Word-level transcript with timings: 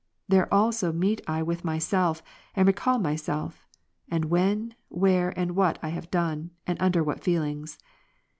There 0.27 0.51
also 0.51 0.91
meet 0.91 1.21
I 1.27 1.43
with 1.43 1.63
myself, 1.63 2.23
and 2.55 2.65
recall 2.65 2.97
myself, 2.97 3.67
and 4.09 4.25
when, 4.25 4.73
where, 4.89 5.29
and 5.39 5.55
what 5.55 5.77
I 5.83 5.89
have 5.89 6.09
done, 6.09 6.49
and 6.65 6.81
under 6.81 7.03
what 7.03 7.23
feelings. 7.23 7.77